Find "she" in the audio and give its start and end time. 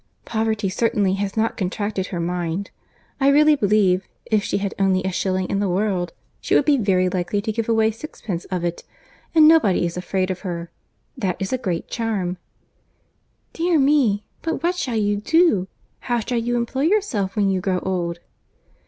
4.43-4.57, 6.39-6.55